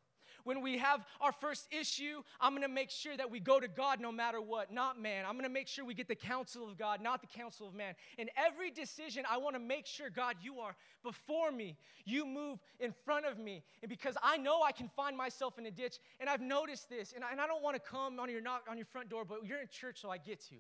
[0.45, 4.01] When we have our first issue, I'm gonna make sure that we go to God
[4.01, 5.25] no matter what, not man.
[5.27, 7.95] I'm gonna make sure we get the counsel of God, not the counsel of man.
[8.19, 11.77] In every decision, I wanna make sure, God, you are before me.
[12.05, 13.63] You move in front of me.
[13.83, 17.13] And because I know I can find myself in a ditch, and I've noticed this,
[17.13, 19.45] and I, and I don't wanna come on your knock on your front door, but
[19.45, 20.57] you're in church, so I get to.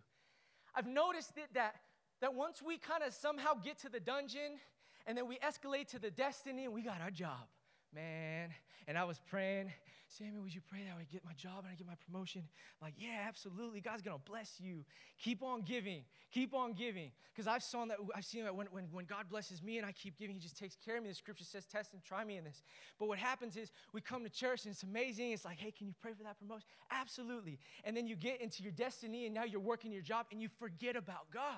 [0.74, 1.74] I've noticed that, that,
[2.20, 4.58] that once we kind of somehow get to the dungeon
[5.06, 7.48] and then we escalate to the destiny and we got our job,
[7.94, 8.50] man.
[8.86, 9.72] And I was praying,
[10.08, 12.42] Sammy, would you pray that I get my job and I get my promotion?
[12.82, 13.80] Like, yeah, absolutely.
[13.80, 14.84] God's gonna bless you.
[15.18, 16.02] Keep on giving.
[16.32, 17.12] Keep on giving.
[17.32, 19.92] Because I've seen that I've seen that when, when, when God blesses me and I
[19.92, 21.08] keep giving, He just takes care of me.
[21.08, 22.62] The scripture says, test and try me in this.
[22.98, 25.30] But what happens is we come to church and it's amazing.
[25.30, 26.66] It's like, hey, can you pray for that promotion?
[26.90, 27.58] Absolutely.
[27.84, 30.48] And then you get into your destiny and now you're working your job and you
[30.58, 31.56] forget about God.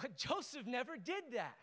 [0.00, 1.56] But Joseph never did that.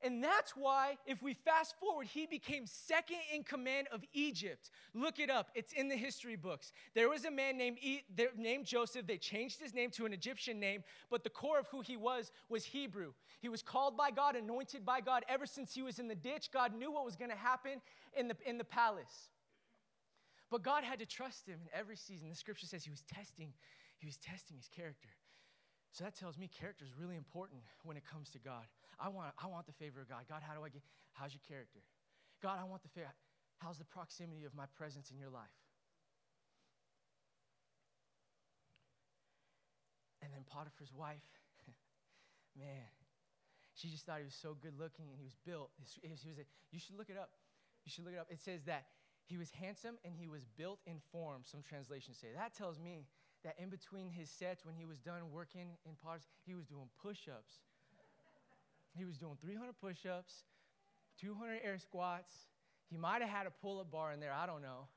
[0.00, 4.70] And that's why, if we fast forward, he became second in command of Egypt.
[4.94, 6.72] Look it up, it's in the history books.
[6.94, 8.04] There was a man named, e-
[8.36, 9.06] named Joseph.
[9.06, 12.30] They changed his name to an Egyptian name, but the core of who he was
[12.48, 13.12] was Hebrew.
[13.40, 15.24] He was called by God, anointed by God.
[15.28, 17.80] Ever since he was in the ditch, God knew what was going to happen
[18.16, 19.30] in the, in the palace.
[20.48, 22.28] But God had to trust him in every season.
[22.28, 23.52] The scripture says he was testing,
[23.98, 25.08] he was testing his character.
[25.92, 28.64] So that tells me character is really important when it comes to God.
[29.00, 30.24] I want, I want the favor of God.
[30.28, 31.80] God, how do I get, how's your character?
[32.42, 33.08] God, I want the favor.
[33.58, 35.58] How's the proximity of my presence in your life?
[40.22, 41.24] And then Potiphar's wife,
[42.58, 42.86] man,
[43.74, 45.70] she just thought he was so good looking and he was built.
[46.02, 47.30] He was, a, you should look it up.
[47.84, 48.26] You should look it up.
[48.30, 48.86] It says that
[49.24, 52.28] he was handsome and he was built in form, some translations say.
[52.34, 53.06] That tells me
[53.44, 56.88] that in between his sets, when he was done working in Potter's, he was doing
[57.02, 57.54] push ups.
[58.96, 60.44] he was doing 300 push ups,
[61.20, 62.32] 200 air squats.
[62.90, 64.88] He might have had a pull up bar in there, I don't know.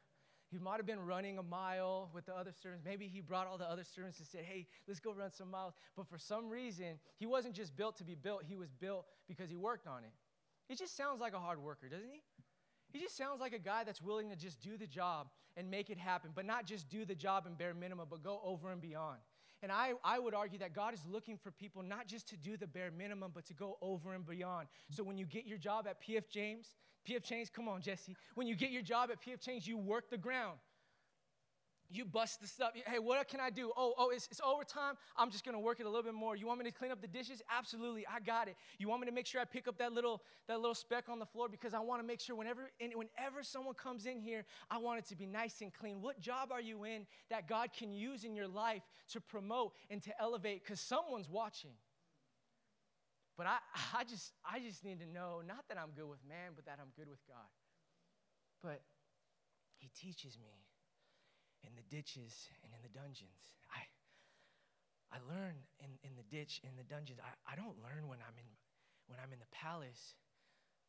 [0.49, 2.83] He might have been running a mile with the other servants.
[2.83, 5.73] Maybe he brought all the other servants and said, Hey, let's go run some miles.
[5.95, 9.49] But for some reason, he wasn't just built to be built, he was built because
[9.49, 10.11] he worked on it.
[10.67, 12.21] He just sounds like a hard worker, doesn't he?
[12.91, 15.27] He just sounds like a guy that's willing to just do the job
[15.57, 18.41] and make it happen, but not just do the job and bare minimum, but go
[18.43, 19.17] over and beyond.
[19.63, 22.57] And I, I would argue that God is looking for people not just to do
[22.57, 24.67] the bare minimum, but to go over and beyond.
[24.89, 26.75] So when you get your job at PF James,
[27.07, 28.15] PF Chang's, come on, Jesse.
[28.35, 30.57] When you get your job at PF Chang's, you work the ground.
[31.93, 32.71] You bust the stuff.
[32.87, 33.71] Hey, what can I do?
[33.75, 34.95] Oh, oh, it's, it's overtime.
[35.17, 36.37] I'm just gonna work it a little bit more.
[36.37, 37.41] You want me to clean up the dishes?
[37.51, 38.55] Absolutely, I got it.
[38.77, 41.19] You want me to make sure I pick up that little that little speck on
[41.19, 44.77] the floor because I want to make sure whenever whenever someone comes in here, I
[44.77, 46.01] want it to be nice and clean.
[46.01, 50.01] What job are you in that God can use in your life to promote and
[50.03, 50.63] to elevate?
[50.63, 51.71] Because someone's watching.
[53.37, 53.57] But I,
[53.99, 56.79] I just I just need to know not that I'm good with man, but that
[56.81, 57.51] I'm good with God.
[58.63, 58.81] But
[59.77, 60.70] He teaches me
[61.65, 63.57] in the ditches and in the dungeons.
[63.69, 63.85] I,
[65.13, 67.19] I learn in, in the ditch, in the dungeons.
[67.21, 68.49] I, I don't learn when I'm in,
[69.05, 70.15] when I'm in the palace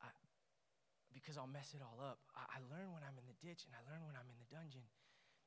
[0.01, 0.09] I,
[1.13, 2.23] because I'll mess it all up.
[2.33, 4.51] I, I learn when I'm in the ditch and I learn when I'm in the
[4.51, 4.85] dungeon.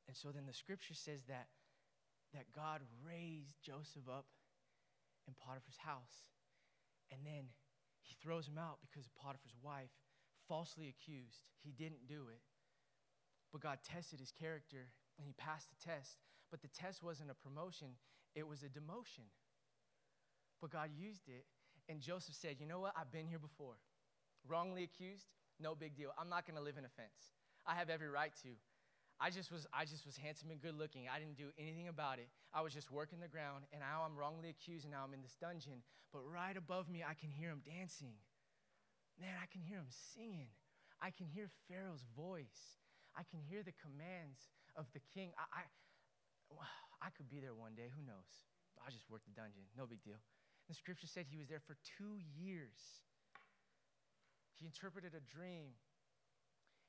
[0.06, 1.50] And so then the scripture says that,
[2.34, 4.30] that God raised Joseph up
[5.26, 6.30] in Potiphar's house.
[7.10, 7.50] And then
[8.02, 9.94] he throws him out because Potiphar's wife
[10.48, 11.42] falsely accused.
[11.64, 12.42] He didn't do it.
[13.52, 16.18] But God tested his character and he passed the test.
[16.52, 17.90] But the test wasn't a promotion,
[18.36, 19.28] it was a demotion.
[20.62, 21.46] But God used it.
[21.88, 22.94] And Joseph said, You know what?
[22.98, 23.76] I've been here before.
[24.48, 25.26] Wrongly accused,
[25.60, 26.12] no big deal.
[26.18, 27.34] I'm not to live in offense.
[27.66, 28.50] I have every right to.
[29.20, 31.08] I just was I just was handsome and good looking.
[31.08, 32.28] I didn't do anything about it.
[32.54, 35.22] I was just working the ground and now I'm wrongly accused and now I'm in
[35.22, 35.84] this dungeon.
[36.12, 38.20] But right above me I can hear him dancing.
[39.20, 40.52] Man, I can hear him singing.
[41.02, 42.84] I can hear Pharaoh's voice.
[43.16, 45.32] I can hear the commands of the king.
[45.38, 47.90] I, I, I could be there one day.
[47.96, 48.30] Who knows?
[48.86, 49.64] I just worked the dungeon.
[49.78, 50.20] No big deal.
[50.68, 53.06] The scripture said he was there for two years.
[54.58, 55.76] He interpreted a dream.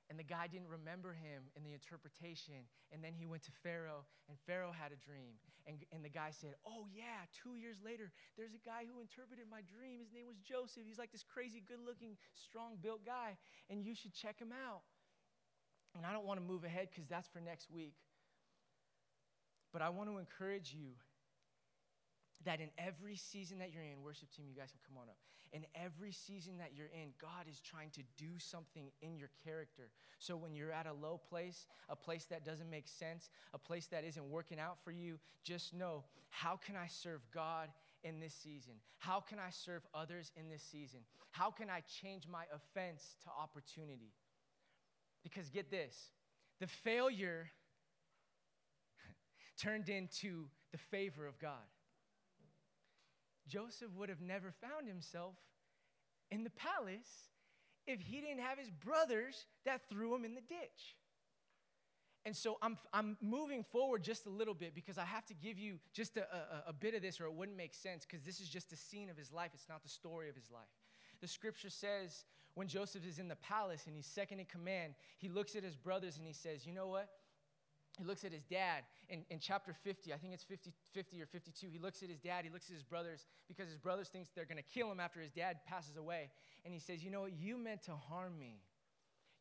[0.06, 2.70] And the guy didn't remember him in the interpretation.
[2.94, 5.34] And then he went to Pharaoh, and Pharaoh had a dream.
[5.66, 9.50] And, and the guy said, Oh, yeah, two years later, there's a guy who interpreted
[9.50, 9.98] my dream.
[9.98, 10.86] His name was Joseph.
[10.86, 13.34] He's like this crazy, good looking, strong built guy,
[13.66, 14.86] and you should check him out.
[15.96, 17.94] And I don't want to move ahead because that's for next week.
[19.72, 20.92] But I want to encourage you
[22.44, 25.16] that in every season that you're in, worship team, you guys can come on up.
[25.52, 29.90] In every season that you're in, God is trying to do something in your character.
[30.18, 33.86] So when you're at a low place, a place that doesn't make sense, a place
[33.86, 37.68] that isn't working out for you, just know how can I serve God
[38.02, 38.74] in this season?
[38.98, 41.00] How can I serve others in this season?
[41.30, 44.12] How can I change my offense to opportunity?
[45.26, 46.10] Because get this
[46.60, 47.50] the failure
[49.60, 51.66] turned into the favor of God.
[53.48, 55.34] Joseph would have never found himself
[56.30, 57.30] in the palace
[57.88, 60.96] if he didn't have his brothers that threw him in the ditch.
[62.24, 65.58] And so I'm, I'm moving forward just a little bit because I have to give
[65.58, 68.40] you just a, a, a bit of this or it wouldn't make sense because this
[68.40, 69.50] is just a scene of his life.
[69.54, 70.62] It's not the story of his life.
[71.20, 72.24] The scripture says
[72.56, 75.76] when Joseph is in the palace and he's second in command, he looks at his
[75.76, 77.08] brothers and he says, You know what?
[77.98, 78.84] he looks at his dad.
[79.08, 82.18] In, in chapter 50 i think it's 50, 50 or 52 he looks at his
[82.18, 84.98] dad he looks at his brothers because his brothers thinks they're going to kill him
[84.98, 86.30] after his dad passes away.
[86.64, 87.32] And he says you know what?
[87.32, 88.60] You meant to harm me.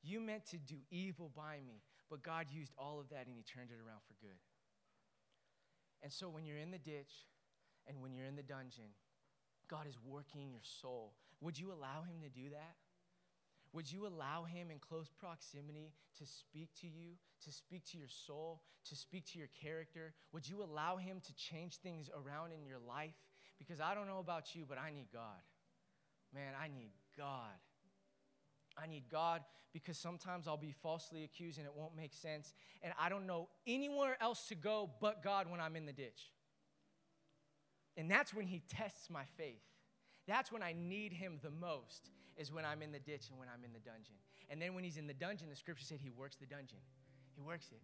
[0.03, 3.43] You meant to do evil by me but god used all of that and he
[3.43, 4.37] turned it around for good.
[6.03, 7.25] And so when you're in the ditch
[7.87, 8.93] and when you're in the dungeon
[9.67, 11.13] god is working your soul.
[11.41, 12.75] Would you allow him to do that
[13.75, 17.11] would you allow him in close proximity to speak to you,
[17.43, 20.13] to speak to your soul, to speak to your character?
[20.31, 23.15] Would you allow him to change things around in your life?
[23.59, 25.43] Because I don't know about you, but I need God.
[26.33, 27.59] Man, I need God.
[28.81, 29.41] I need God
[29.73, 32.53] because sometimes I'll be falsely accused and it won't make sense.
[32.81, 36.31] And I don't know anywhere else to go but God when I'm in the ditch.
[37.97, 39.61] And that's when He tests my faith.
[40.27, 43.47] That's when I need him the most, is when I'm in the ditch and when
[43.47, 44.15] I'm in the dungeon.
[44.49, 46.79] And then when he's in the dungeon, the scripture said he works the dungeon.
[47.35, 47.81] He works it.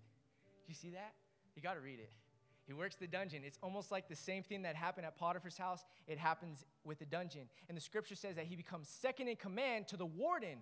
[0.65, 1.13] Do you see that?
[1.55, 2.11] You got to read it.
[2.65, 3.41] He works the dungeon.
[3.45, 5.83] It's almost like the same thing that happened at Potiphar's house.
[6.07, 7.49] It happens with the dungeon.
[7.67, 10.59] And the scripture says that he becomes second in command to the warden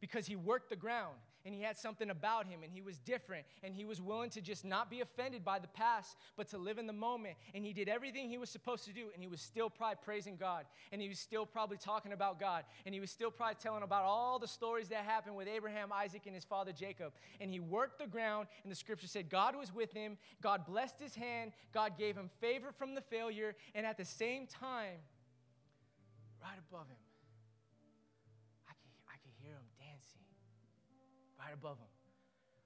[0.00, 1.16] because he worked the ground
[1.46, 4.40] and he had something about him and he was different and he was willing to
[4.40, 7.36] just not be offended by the past but to live in the moment.
[7.54, 10.36] And he did everything he was supposed to do and he was still probably praising
[10.36, 13.84] God and he was still probably talking about God and he was still probably telling
[13.84, 17.12] about all the stories that happened with Abraham, Isaac and his father Jacob.
[17.40, 20.98] And he worked the ground and the scripture said God was with him, God blessed
[20.98, 24.98] his hand, God gave him favor from the failure and at the same time
[26.42, 27.05] right above him
[31.46, 31.94] right above them.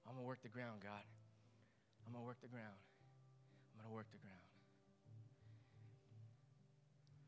[0.09, 1.05] I'm going to work the ground, God.
[2.07, 2.81] I'm going to work the ground.
[3.77, 4.41] I'm going to work the ground.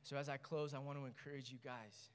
[0.02, 2.10] So, as I close, I want to encourage you guys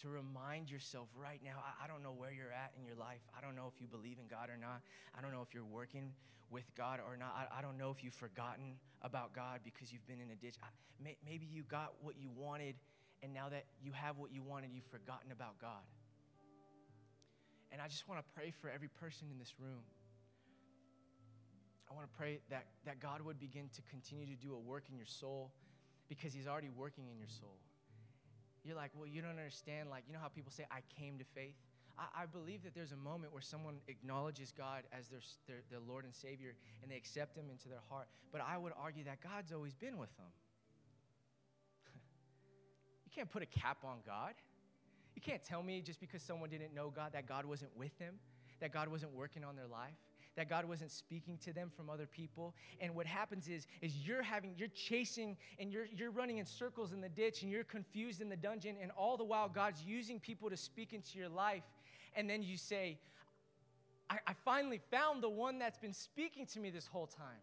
[0.00, 1.60] to remind yourself right now.
[1.60, 3.20] I, I, don't know where you're at in your life.
[3.36, 4.80] I don't know if you believe in God or not.
[5.16, 6.12] I don't know if you're working
[6.50, 7.32] with God or not.
[7.36, 10.56] I, I don't know if you've forgotten about God because you've been in a ditch.
[10.64, 10.66] I,
[11.02, 12.74] may, maybe you got what you wanted
[13.22, 15.84] and now that you have what you wanted, you've forgotten about God.
[17.74, 19.82] And I just want to pray for every person in this room.
[21.90, 24.84] I want to pray that, that God would begin to continue to do a work
[24.88, 25.50] in your soul
[26.08, 27.58] because He's already working in your soul.
[28.62, 29.90] You're like, well, you don't understand.
[29.90, 31.56] Like, you know how people say, I came to faith?
[31.98, 35.80] I, I believe that there's a moment where someone acknowledges God as their, their, their
[35.80, 38.06] Lord and Savior and they accept Him into their heart.
[38.30, 40.30] But I would argue that God's always been with them
[43.04, 44.34] you can't put a cap on God.
[45.14, 48.14] You can't tell me just because someone didn't know God that God wasn't with them,
[48.60, 49.94] that God wasn't working on their life,
[50.36, 52.54] that God wasn't speaking to them from other people.
[52.80, 56.92] And what happens is, is you're having, you're chasing and you're, you're running in circles
[56.92, 58.76] in the ditch and you're confused in the dungeon.
[58.82, 61.62] And all the while, God's using people to speak into your life.
[62.16, 62.98] And then you say,
[64.10, 67.42] I, I finally found the one that's been speaking to me this whole time.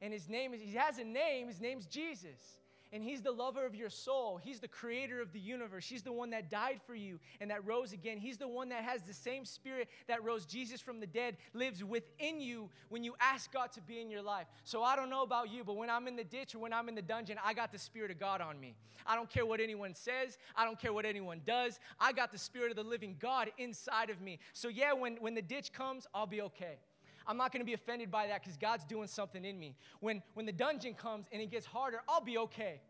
[0.00, 2.58] And his name is, he has a name, his name's Jesus
[2.94, 4.40] and He's the lover of your soul.
[4.42, 5.86] He's the creator of the universe.
[5.86, 8.18] He's the one that died for you and that rose again.
[8.18, 11.82] He's the one that has the same spirit that rose Jesus from the dead, lives
[11.82, 14.46] within you when you ask God to be in your life.
[14.62, 16.88] So I don't know about you, but when I'm in the ditch or when I'm
[16.88, 18.76] in the dungeon, I got the Spirit of God on me.
[19.04, 21.80] I don't care what anyone says, I don't care what anyone does.
[21.98, 24.38] I got the Spirit of the living God inside of me.
[24.52, 26.78] So yeah, when, when the ditch comes, I'll be okay.
[27.26, 29.76] I'm not going to be offended by that because God's doing something in me.
[30.00, 32.80] When, when the dungeon comes and it gets harder, I'll be okay.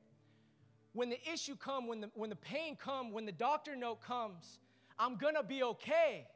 [0.92, 4.58] When the issue comes, when the, when the pain comes, when the doctor note comes,
[4.98, 6.26] I'm gonna be okay.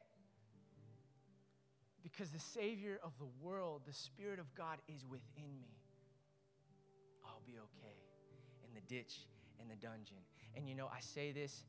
[2.03, 5.77] Because the Savior of the world, the Spirit of God, is within me.
[7.25, 7.97] I'll be okay
[8.67, 9.27] in the ditch,
[9.61, 10.17] in the dungeon.
[10.57, 11.63] And you know, I say this,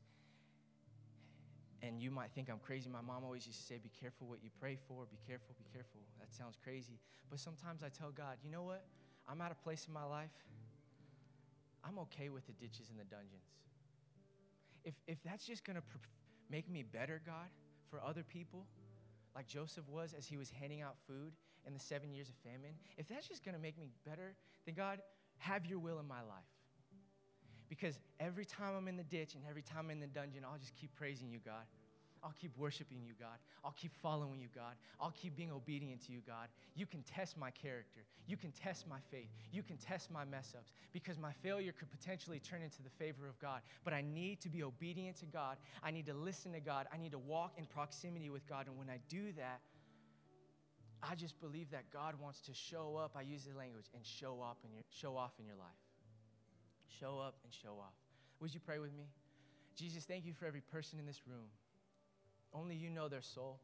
[1.82, 2.90] and you might think I'm crazy.
[2.90, 5.64] My mom always used to say, Be careful what you pray for, be careful, be
[5.72, 6.00] careful.
[6.18, 6.98] That sounds crazy.
[7.30, 8.84] But sometimes I tell God, You know what?
[9.28, 10.30] I'm at a place in my life,
[11.84, 13.44] I'm okay with the ditches and the dungeons.
[14.84, 15.98] If, if that's just gonna pr-
[16.50, 17.48] make me better, God,
[17.90, 18.66] for other people,
[19.34, 21.32] like Joseph was as he was handing out food
[21.66, 24.34] in the seven years of famine, if that's just gonna make me better,
[24.66, 25.00] then God,
[25.38, 26.44] have your will in my life.
[27.70, 30.58] Because every time I'm in the ditch and every time I'm in the dungeon, I'll
[30.58, 31.64] just keep praising you, God.
[32.22, 33.38] I'll keep worshiping you, God.
[33.64, 34.74] I'll keep following you, God.
[35.00, 36.48] I'll keep being obedient to you, God.
[36.74, 38.00] You can test my character.
[38.26, 39.30] You can test my faith.
[39.52, 43.26] You can test my mess ups because my failure could potentially turn into the favor
[43.26, 43.62] of God.
[43.84, 45.56] But I need to be obedient to God.
[45.82, 46.88] I need to listen to God.
[46.92, 48.66] I need to walk in proximity with God.
[48.66, 49.60] And when I do that,
[51.02, 53.12] I just believe that God wants to show up.
[53.16, 55.89] I use the language and show up your show off in your life.
[56.98, 57.94] Show up and show off.
[58.40, 59.04] Would you pray with me?
[59.76, 61.48] Jesus, thank you for every person in this room.
[62.52, 63.60] Only you know their soul.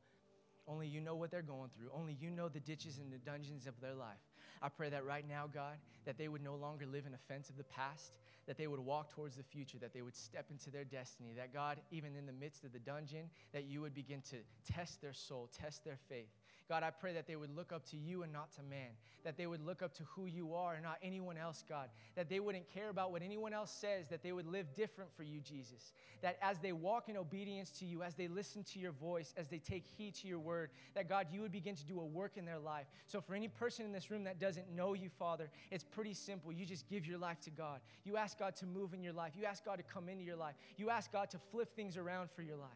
[0.68, 1.90] Only you know what they're going through.
[1.94, 4.18] Only you know the ditches and the dungeons of their life.
[4.62, 7.56] I pray that right now, God, that they would no longer live in offense of
[7.56, 8.12] the past,
[8.46, 11.52] that they would walk towards the future, that they would step into their destiny, that
[11.52, 14.36] God, even in the midst of the dungeon, that you would begin to
[14.72, 16.30] test their soul, test their faith.
[16.68, 18.90] God, I pray that they would look up to you and not to man,
[19.24, 22.28] that they would look up to who you are and not anyone else, God, that
[22.28, 25.40] they wouldn't care about what anyone else says, that they would live different for you,
[25.40, 25.92] Jesus,
[26.22, 29.46] that as they walk in obedience to you, as they listen to your voice, as
[29.46, 32.36] they take heed to your word, that God, you would begin to do a work
[32.36, 32.86] in their life.
[33.06, 36.52] So for any person in this room that doesn't know you, Father, it's pretty simple.
[36.52, 37.80] You just give your life to God.
[38.04, 39.32] You ask God to move in your life.
[39.36, 40.56] You ask God to come into your life.
[40.76, 42.70] You ask God to flip things around for your life.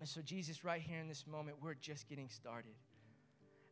[0.00, 2.72] And so, Jesus, right here in this moment, we're just getting started.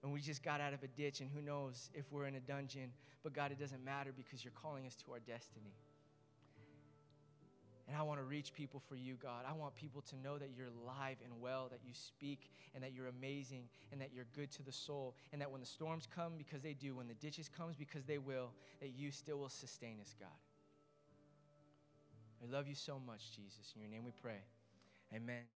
[0.03, 2.41] And we just got out of a ditch, and who knows if we're in a
[2.41, 2.93] dungeon.
[3.25, 5.75] But God, it doesn't matter because you're calling us to our destiny.
[7.89, 9.45] And I want to reach people for you, God.
[9.49, 12.93] I want people to know that you're alive and well, that you speak, and that
[12.93, 16.35] you're amazing, and that you're good to the soul, and that when the storms come,
[16.37, 18.51] because they do, when the ditches comes, because they will,
[18.81, 20.29] that you still will sustain us, God.
[22.43, 23.73] We love you so much, Jesus.
[23.75, 24.43] In your name we pray.
[25.15, 25.43] Amen.